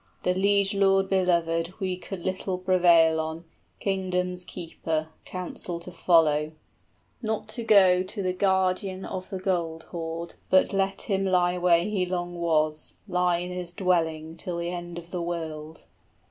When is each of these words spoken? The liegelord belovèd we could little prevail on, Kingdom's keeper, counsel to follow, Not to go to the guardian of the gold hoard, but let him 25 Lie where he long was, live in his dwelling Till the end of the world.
The 0.23 0.33
liegelord 0.33 1.09
belovèd 1.09 1.79
we 1.79 1.95
could 1.95 2.21
little 2.25 2.57
prevail 2.57 3.19
on, 3.19 3.45
Kingdom's 3.79 4.43
keeper, 4.43 5.09
counsel 5.25 5.79
to 5.79 5.91
follow, 5.91 6.53
Not 7.21 7.47
to 7.49 7.63
go 7.63 8.01
to 8.01 8.23
the 8.23 8.33
guardian 8.33 9.05
of 9.05 9.29
the 9.29 9.37
gold 9.37 9.83
hoard, 9.91 10.33
but 10.49 10.73
let 10.73 11.03
him 11.03 11.25
25 11.25 11.31
Lie 11.31 11.57
where 11.59 11.83
he 11.83 12.07
long 12.07 12.33
was, 12.39 12.95
live 13.07 13.43
in 13.43 13.51
his 13.51 13.73
dwelling 13.73 14.35
Till 14.37 14.57
the 14.57 14.71
end 14.71 14.97
of 14.97 15.11
the 15.11 15.21
world. 15.21 15.85